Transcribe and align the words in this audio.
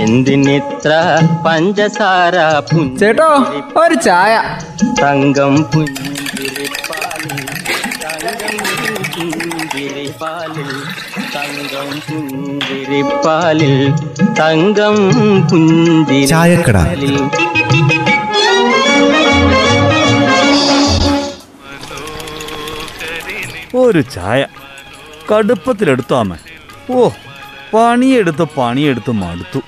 എന്തിനിത്ര 0.00 0.92
പഞ്ചസാര 1.46 2.36
ചേട്ടോ 3.00 3.28
ഒരു 3.84 3.94
ചായ. 3.94 4.58
തങ്കം 5.02 5.54
പുഞ്ചിരിപ്പാലിൽ 5.62 7.38
തങ്കം 8.04 8.56
പുഞ്ചിരിപ്പാലിൽ 9.14 10.70
തങ്കം 11.36 11.88
പുഞ്ചിരിപ്പാലിൽ 12.08 13.74
തങ്കം. 14.40 14.96
പുഞ്ചിരിപ്പാലിൽ 15.50 17.16
ഒരു 23.74 24.00
ചായ. 24.00 24.46
കടുപ്പത്തിലെടുത്തു 25.32 26.14
അമ്മ. 26.14 26.36
ഓ 26.90 27.08
പണിയെടുത്ത് 27.74 28.44
പണിയെടുത്ത് 28.58 29.12
മടുത്തു. 29.22 29.60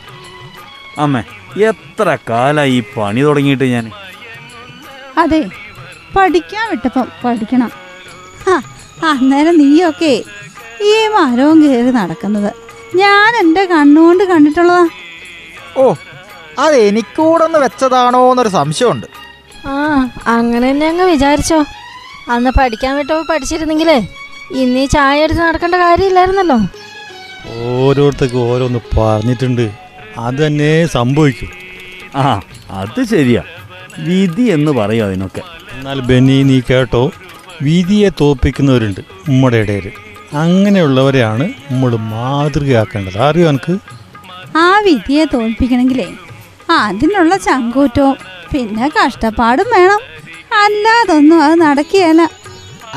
അമ്മ 1.05 1.23
എത്ര 1.71 2.17
കാലായി 2.31 2.73
ഈ 2.79 2.83
പണി 2.97 3.21
തുടങ്ങിയിട്ട് 3.27 3.67
ഞാൻ 3.75 3.87
അതെ 5.23 5.41
പഠിക്കാൻ 6.17 6.65
വിട്ടപ്പം 6.71 7.07
പഠിക്കണം. 7.25 7.71
അന്നേരം 9.11 9.55
നീയൊക്കെ 9.63 10.15
ഈ 10.91 10.95
മരവും 11.15 11.59
കയറി 11.63 11.93
നടക്കുന്നത്. 12.01 12.51
ഞാൻ 13.01 13.31
എന്റെ 13.41 13.63
കണ്ണുകൊണ്ട് 13.73 14.25
കണ്ടിട്ടുള്ളതാ. 14.25 14.85
ഓ 15.83 15.85
അത് 16.65 16.77
എനിക്കൂടെ 16.89 17.45
ഒന്ന് 17.45 17.59
വെച്ചതാണോ 17.65 18.21
എന്നൊരു 18.31 18.53
സംശയമുണ്ട്. 18.59 19.07
ആ 19.67 19.75
അങ്ങനെ 20.35 20.67
തന്നെ 20.71 20.87
അങ്ങ് 20.93 21.07
വിചാരിച്ചോ. 21.13 21.59
അന്ന് 22.35 22.51
പഠിക്കാൻ 22.59 22.93
വിട്ടോ 22.99 23.17
പഠിച്ചിരുന്നെങ്കിലേ 23.31 23.99
ഇന്ന് 24.63 24.81
ഈ 24.85 24.87
ചായ 24.95 25.25
എടുത്ത് 25.25 25.43
നടക്കേണ്ട 25.43 25.77
കാര്യമില്ലായിരുന്നല്ലോ. 25.85 26.59
ഓരോരുത്തർക്ക് 27.55 28.37
ഓരോന്ന് 28.51 28.81
പറഞ്ഞിട്ടുണ്ട്. 28.97 29.67
അത് 30.19 30.47
തന്നെ 30.47 30.87
സംഭവിക്കും. 30.87 31.51
ആ 32.17 32.41
അത് 32.71 33.01
ശരിയാ. 33.13 33.43
വിധി 33.99 34.43
എന്ന് 34.57 34.73
പറയും 34.73 35.05
അതിനൊക്കെ. 35.05 35.43
എന്നാൽ 35.77 36.01
ബെന്നി 36.01 36.43
നീ 36.43 36.61
കേട്ടോ 36.71 37.11
വിധിയെ 37.63 38.09
തോപ്പിക്കുന്നവരുണ്ട് 38.21 39.01
നമ്മുടെ 39.29 39.57
ഇടയിൽ 39.57 39.87
അങ്ങനെയുള്ളവരെയാണ് 40.33 41.45
നമ്മൾ 41.71 41.97
മാതൃകയാക്കേണ്ടത്. 41.97 43.19
അറിയോ 43.29 43.49
എനിക്ക് 43.49 43.75
ആ 44.57 44.79
വിധിയെ 44.87 45.25
തോൽപ്പിക്കണമെങ്കിലേ 45.35 46.09
അതിനുള്ള 46.71 47.37
ചങ്കൂറ്റവും 47.37 48.17
പിന്നെ 48.53 48.87
കഷ്ടപ്പാടും 48.97 49.69
വേണം. 49.77 50.01
അല്ലാതൊന്നും 50.63 51.43
അത് 51.45 51.55
നടക്കുകയല്ല 51.61 52.23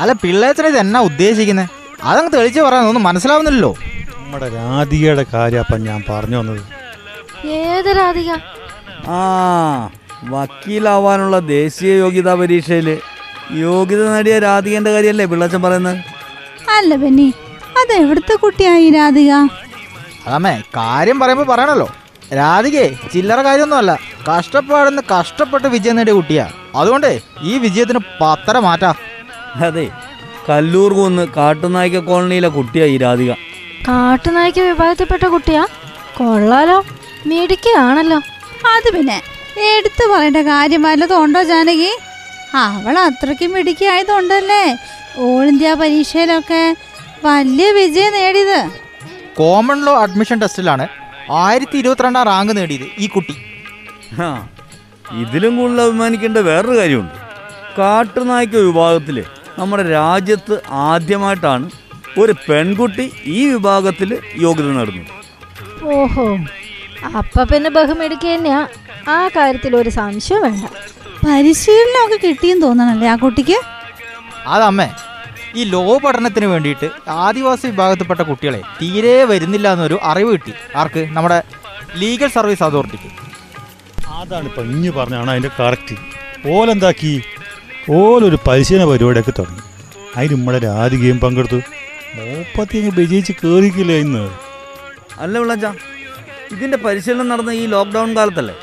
അല്ല 0.00 0.12
പിള്ളേച്ചനെ 0.12 0.68
ഇത് 0.68 0.78
എന്നാ 0.78 1.00
ഉദ്ദേശിക്കുന്നത് 1.00 1.68
അതങ്ങ് 2.02 2.32
തെളിച്ച് 2.32 2.60
പറയാൻ 2.60 2.84
ഒന്നും 2.90 3.02
മനസ്സിലാവുന്നില്ലല്ലോ. 3.02 3.72
നമ്മുടെ 4.30 4.48
രാധികയുടെ 4.54 5.22
കാര്യപ്പം 5.34 5.78
ഞാൻ 5.86 6.00
പറഞ്ഞു 6.08 6.36
വന്നത്. 6.38 6.60
ഏത് 7.60 7.88
രാധിക? 7.98 8.30
ആ 9.14 9.22
വക്കീലാവാനുള്ള 10.32 11.36
ദേശീയ 11.54 11.92
യോഗ്യതാ 12.02 12.34
പരീക്ഷയിൽ 12.34 12.88
യോഗ്യത 13.62 14.02
നേടിയ 14.12 14.36
രാധികന്റെ 14.46 14.92
കാര്യല്ലേ 14.96 15.26
പിള്ളച്ചൻ 15.32 15.62
പറയുന്നത്? 15.62 15.98
അല്ല 16.76 16.96
ബെന്നി 17.02 17.26
അത് 17.80 17.92
എവിടുത്തെ 18.02 18.36
കുട്ടിയായി 18.44 18.90
രാധിക? 18.98 19.32
അതമ്മേ 20.26 20.54
കാര്യം 20.76 21.18
പറയുമ്പോൾ 21.24 21.48
പറയണല്ലോ. 21.52 21.88
രാധികയെ 22.40 22.88
ചില്ലറ 23.12 23.40
കാര്യമൊന്നുമല്ല. 23.48 23.98
കഷ്ടപ്പാടുന്ന് 24.30 25.02
കഷ്ടപ്പെട്ട് 25.12 25.68
വിജയം 25.76 25.96
നേടിയ 25.96 26.16
കുട്ടിയാ. 26.20 26.48
അതുകൊണ്ടേ 26.76 27.14
ഈ 27.42 27.58
വിജയത്തിന് 27.66 28.02
പത്തര 28.22 28.58
മാറ്റാ 28.70 28.94
അതെ 29.66 29.88
കല്ലൂർ 30.48 30.92
കുന്ന് 31.02 31.26
കാട്ടുനായ്ക്ക 31.36 31.98
കോളനിയിലെ 32.10 32.48
കുട്ടിയായി 32.58 32.98
രാധിക. 33.06 33.32
കാട്ടുനായ്ക്ക് 33.88 34.60
വിഭാഗത്തിൽപ്പെട്ട 34.60 35.24
കുട്ടിയാ? 35.24 35.66
കൊള്ളാലോ. 36.16 36.84
മിടുക്കിയാണല്ലോ. 37.26 38.18
അത് 38.76 38.92
പിന്നെ 38.94 39.22
എടുത്തു 39.76 40.12
പറയേണ്ട 40.12 40.36
കാര്യം 40.36 40.82
വല്ലതും 40.82 41.24
ഉണ്ടോ 41.24 41.42
ജാനകി? 41.42 41.90
അവൾ 42.54 42.98
അത്രയ്ക്ക് 42.98 43.46
മിടുക്കിയായതുണ്ടല്ലേ 43.46 44.76
ഓൾ 45.16 45.46
ഇന്ത്യ 45.46 45.74
പരീക്ഷയിലൊക്കെ 45.74 46.76
വലിയ 47.24 47.72
വിജയം 47.72 48.12
നേടിയത്? 48.12 48.70
കോമൺ 49.36 49.84
ലോ 49.84 50.02
അഡ്മിഷൻ 50.02 50.40
ടെസ്റ്റിലാണ് 50.40 50.88
ആയിരത്തി 51.30 51.78
ഇരുപത്തിരണ്ടാം 51.78 52.24
റാങ്ക് 52.24 52.56
നേടിയത് 52.56 52.86
ഈ 52.98 53.06
കുട്ടി. 53.06 53.34
ആ, 54.22 54.48
ഇതിലും 55.12 55.56
കൂടുതൽ 55.56 55.80
അഭിമാനിക്കേണ്ട 55.80 56.38
വേറൊരു 56.38 56.78
കാര്യമുണ്ട്. 56.78 57.14
കാട്ടുനായ്ക്ക 57.78 58.56
വിഭാഗത്തിൽ 58.56 59.24
നമ്മുടെ 59.58 59.90
രാജ്യത്ത് 59.90 60.60
ആദ്യമായിട്ടാണ് 60.70 61.70
ഒരു 62.18 62.34
പെൺകുട്ടി 62.48 63.12
ഈ 63.24 63.46
വിഭാഗത്തിൽ 63.46 64.18
യോഗ്യത 64.36 64.66
നേടുന്നു. 64.66 65.04
ഓഹോ. 65.82 66.38
അപ്പൊ 67.18 67.44
പിന്നെ 67.44 67.70
ബഹുമിടുക്കി 67.70 68.34
തന്നെയാ. 68.34 68.66
ആ 69.08 69.28
കാര്യത്തിൽ 69.28 69.76
ഒരു 69.76 69.90
സംശയം 69.90 70.42
വേണ്ട. 70.42 70.64
പരിശീലനമൊക്കെ 71.26 72.26
കിട്ടിയെന്ന് 72.26 72.66
തോന്നണല്ലേ 72.66 73.08
ആ 73.08 73.16
കുട്ടിക്ക്? 73.16 73.60
അതമ്മേ 74.46 74.88
ഈ 75.56 75.64
ലോ 75.64 75.98
പഠനത്തിന് 75.98 76.46
വേണ്ടിയിട്ട് 76.46 76.90
ആദിവാസി 77.08 77.66
വിഭാഗത്തിൽപ്പെട്ട 77.66 78.20
കുട്ടികളെ 78.20 78.60
തീരെ 78.82 79.24
വരുന്നില്ല 79.24 79.72
എന്നൊരു 79.72 79.98
അറിവ് 80.02 80.32
കിട്ടി. 80.32 80.52
ആർക്ക്? 80.76 81.08
നമ്മുടെ 81.10 81.42
ലീഗൽ 81.96 82.28
സർവീസ് 82.28 82.62
അതോറിറ്റിക്ക്. 82.62 83.10
അതാണ് 84.08 84.44
ഇപ്പം 84.44 84.62
ഇഞ്ഞ് 84.62 84.90
പറഞ്ഞാണ് 84.90 85.30
അതിന്റെ 85.30 85.50
കറക്റ്റ്. 85.60 85.96
ഓലെന്താക്കി? 86.48 87.22
ഓലൊരു 87.90 88.38
പരിശീലന 88.48 88.84
പരിപാടിയൊക്കെ 88.84 89.32
തുടങ്ങി. 89.38 89.60
അതിന് 90.16 90.34
നമ്മുടെ 90.34 90.58
രാധികയും 90.58 91.20
പങ്കെടുത്തു. 91.20 91.60
മൂപ്പത്തി 92.16 92.76
അങ്ങ് 92.80 92.92
വിജയിച്ച് 93.00 93.32
കയറിക്കില്ല 93.40 93.92
ഇന്ന്? 94.04 94.22
അല്ല 95.24 95.34
വിളച്ച 95.42 95.66
ഇതിന്റെ 96.54 96.78
പരിശീലനം 96.84 97.28
നടന്ന 97.32 97.52
ഈ 97.62 97.64
ലോക്ക്ഡൗൺ 97.74 98.08
കാലത്തല്ലേ? 98.18 98.54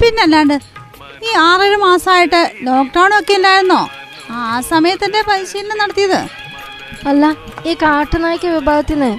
പിന്നല്ലാണ്ട് 0.00 0.56
ഈ 1.26 1.30
ആറേഴ് 1.46 1.78
മാസമായിട്ട് 1.86 2.40
ലോക്ക്ഡൗൺ 2.68 3.12
ഒക്കെ 3.18 3.34
ഇല്ലായിരുന്നോ 3.38 3.80
ആ 4.38 4.60
സമയത്തല്ലേ 4.72 5.20
പരിശീലനം 5.30 5.78
നടത്തിയത്? 5.82 6.20
അല്ല 7.10 7.24
ഈ 7.68 7.74
കാട്ടുനായ്ക്ക 7.82 8.46
വിഭാഗത്തിന് 8.56 9.10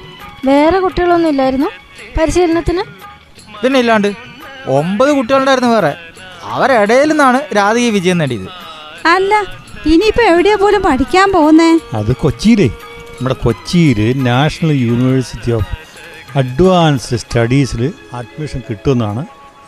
വേറെ 0.50 0.78
കുട്ടികളൊന്നും 0.86 1.30
ഇല്ലായിരുന്നു 1.34 1.70
പരിശീലനത്തിന്? 2.18 2.84
പിന്നെ 3.62 3.80
ഇല്ലാണ്ട് 3.84 4.10
ഒമ്പത് 4.78 5.12
കുട്ടികളുണ്ടായിരുന്നു 5.18 5.72
വേറെ. 5.76 5.92
അവരിടയിൽ 6.56 7.10
നിന്നാണ് 7.12 7.40
രാധിക 7.58 7.88
വിജയം 7.98 8.18
നേടിയത്. 8.22 8.48
അല്ല 9.16 9.34
ഇനിയിപ്പോ 9.92 10.24
എവിടെയാ 10.32 10.56
പോലും 10.64 10.82
പഠിക്കാൻ 10.88 11.28
പോകുന്നേ? 11.36 11.70
അത് 12.00 12.12
കൊച്ചിയിലേ. 12.24 12.70
നമ്മുടെ 13.22 13.36
കൊച്ചിയിൽ 13.44 14.00
നാഷണൽ 14.28 14.72
യൂണിവേഴ്സിറ്റി 14.86 15.52
ഓഫ് 15.58 15.68
അഡ്വാൻസ്ഡ് 16.40 17.18
സ്റ്റഡീസിൽ 17.24 17.82
അഡ്മിഷൻ 18.20 18.60
കിട്ടുമെന്നാണ് 18.70 19.22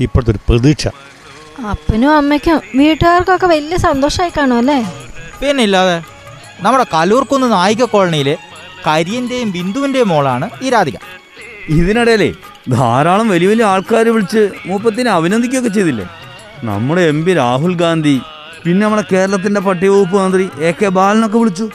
ഇപ്പോഴത്തെ 0.06 0.32
ഒരു 0.34 0.40
പ്രതീക്ഷ. 0.48 0.86
അപ്പനും 1.72 2.12
അമ്മയ്ക്കും 2.20 2.58
വീട്ടുകാർക്കൊക്കെ 2.80 3.48
വലിയ 3.54 3.78
സന്തോഷമായി 3.86 4.32
കാണും 4.38 4.56
അല്ലേ? 4.62 4.78
പിന്നെ 5.42 5.64
ഇല്ലാതെ 5.68 5.98
നമ്മുടെ 6.66 6.86
കലൂർക്കുന്ന് 6.96 7.50
നായിക 7.52 7.90
കോളനിയിലെ 7.94 8.36
കരിയന്റെയും 8.88 9.52
ബിന്ദുവിന്റെയും 9.58 10.10
മോളാണ് 10.14 10.50
ഈ 10.66 10.74
രാധിക. 10.76 10.98
ഇതിനിടയിലേ 11.78 12.32
ധാരാളം 12.78 13.30
വലിയ 13.36 13.50
വലിയ 13.54 13.68
ആൾക്കാർ 13.74 14.06
വിളിച്ച് 14.18 14.44
മൂപ്പത്തിനെ 14.66 15.12
അഭിനന്ദിക്കുകയൊക്കെ 15.18 15.74
ചെയ്തില്ലേ? 15.78 16.08
നമ്മുടെ 16.72 17.06
എം 17.14 17.22
പി 17.26 17.34
രാഹുൽ 17.42 17.76
ഗാന്ധി 17.84 18.18
പിന്നെ 18.66 18.82
നമ്മുടെ 18.86 19.06
കേരളത്തിന്റെ 19.14 19.64
പട്ടികവകുപ്പ് 19.70 20.18
മന്ത്രി 20.24 20.48
എ 20.68 20.72
കെ 20.82 20.90
ബാലനൊക്കെ 21.00 21.38
വിളിച്ചു. 21.38 21.70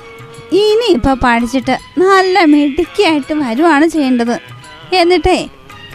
ഇനിയിപ്പോ 0.53 1.13
പഠിച്ചിട്ട് 1.25 1.75
നല്ല 2.03 2.45
മിടുക്കിയായിട്ട് 2.45 3.33
വരുവാണ് 3.33 3.87
ചെയ്യേണ്ടത്. 3.87 4.37
എന്നിട്ടേ 4.93 5.39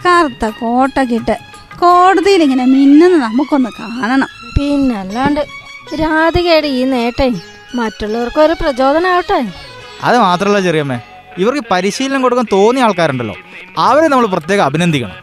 കറുത്ത 0.06 0.44
കോട്ടൊക്കെ 0.60 1.14
ഇട്ട് 1.14 1.36
കോടതിയിൽ 1.80 2.42
ഇങ്ങനെ 2.42 2.64
മിന്നുന്ന 2.64 3.16
നമുക്കൊന്ന് 3.16 3.70
കാണണം. 3.78 4.28
പിന്നല്ലാണ്ട് 4.56 5.40
രാധികയുടെ 6.00 6.68
ഈ 6.68 6.84
നേട്ടേ 6.84 7.28
മറ്റുള്ളവർക്ക് 7.74 8.40
ഒരു 8.40 8.54
പ്രചോദനമാവട്ടെ 8.60 9.40
അത് 10.02 10.18
മാത്രമല്ല 10.18 10.60
ചെറിയമ്മേ 10.60 10.98
ഇവർക്ക് 11.38 11.62
പരിശീലനം 11.70 12.22
കൊടുക്കാൻ 12.22 12.46
തോന്നിയ 12.52 12.84
ആൾക്കാരുണ്ടല്ലോ. 12.84 13.36
അവരെ 13.78 14.08
നമ്മൾ 14.08 14.26
പ്രത്യേകം 14.26 14.64
അഭിനന്ദിക്കണം. 14.64 15.16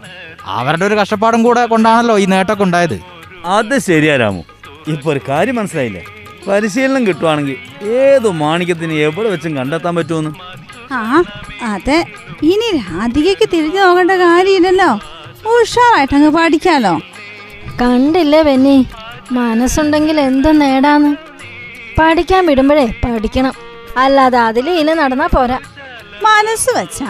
അവരുടെ 0.46 0.86
ഒരു 0.86 0.96
കഷ്ടപ്പാടും 1.00 1.44
കൂടെ 1.44 1.66
കൊണ്ടാണല്ലോ 1.66 2.20
ഈ 2.20 2.26
നേട്ടമൊക്കെ 2.26 2.64
ഉണ്ടായത്. 2.64 2.98
അത് 3.46 3.80
ശരിയാ 3.80 4.18
രാമു. 4.18 4.44
ഇപ്പൊ 4.88 5.12
ഒരു 5.14 5.22
കാര്യം 5.30 5.56
മനസ്സിലായില്ലേ? 5.56 6.04
പരിശീലനം 6.48 7.08
കിട്ടുവാണെങ്കിൽ 7.08 7.58
ഏത് 8.00 8.30
മാണിക്യത്തിന് 8.30 8.94
എവിടെ 8.94 9.30
വെച്ചും 9.30 9.58
കണ്ടെത്താൻ 9.58 9.96
പറ്റുമെന്ന്? 9.96 10.32
ആ 10.94 11.24
അതെ 11.62 12.06
ഇനി 12.44 12.68
രാധികയ്ക്ക് 12.78 13.50
തിരിഞ്ഞു 13.54 13.82
നോക്കേണ്ട 13.82 14.12
കാര്യമില്ലല്ലോ. 14.12 14.90
ഉഷാറായിട്ട് 15.52 16.16
അങ്ങ് 16.16 16.30
പാടിക്കാലോ 16.30 16.94
കണ്ടില്ല 17.82 18.42
ബെന്നി? 18.42 18.88
മനസ്സുണ്ടെങ്കിൽ 19.32 20.20
എന്തും 20.20 20.60
നേടാന്ന്? 20.60 21.12
പഠിക്കാൻ 22.00 22.46
വിടുമ്പോഴേ 22.46 22.88
പഠിക്കണം. 23.04 23.54
അല്ലാതെ 23.98 24.40
അതിൽ 24.40 24.70
ഇനി 24.70 24.94
നടന്നാ 24.94 25.28
പോരാ. 25.36 25.60
മനസ്സ് 26.24 26.70
വെച്ച 26.78 27.04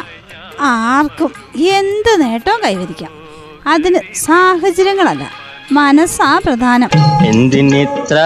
ആർക്കും 0.60 1.32
എന്ത് 1.78 2.12
നേട്ടവും 2.22 2.60
കൈവരിക്കാം. 2.66 3.12
അതിന് 3.68 4.00
സാഹചര്യങ്ങളല്ല. 4.16 5.41
മനസ്സാ 5.72 6.40
പ്രധാനം. 6.46 6.90
എന്തിനിത്ര 7.26 8.18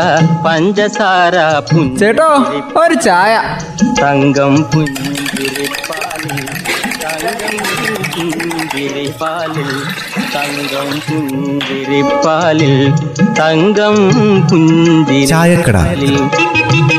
പഞ്ചസാര 0.45 1.35
ചേട്ടോ 1.99 2.29
ഒരു 2.83 2.93
ചായ. 2.93 3.41
തങ്കം 4.01 4.63
പുഞ്ചിരിപ്പാലിൽ 4.63 6.45
പുഞ്ചിരിപ്പാലിൽ 8.15 9.69
തങ്കം 10.35 11.01
പുഞ്ചിരിപ്പാലിൽ 11.09 12.75
തങ്കം 13.39 13.95
പുഞ്ചിരിപ്പാലിൽ. 14.49 15.27
ചായക്കട. 15.27 16.94